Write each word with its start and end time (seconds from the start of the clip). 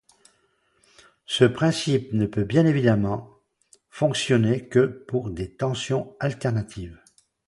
Ce 1.27 1.43
principe 1.45 2.11
ne 2.13 2.25
peut 2.25 2.43
bien 2.43 2.65
évidemment 2.65 3.29
fonctionner 3.91 4.67
que 4.67 4.87
pour 4.87 5.29
des 5.29 5.53
tensions 5.53 6.15
alternatives. 6.19 6.99